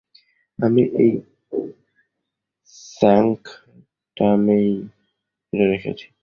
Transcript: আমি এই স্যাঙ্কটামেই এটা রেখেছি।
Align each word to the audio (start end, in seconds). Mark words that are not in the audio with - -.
আমি 0.59 0.81
এই 1.03 1.11
স্যাঙ্কটামেই 2.91 4.69
এটা 5.53 5.65
রেখেছি। 5.65 6.05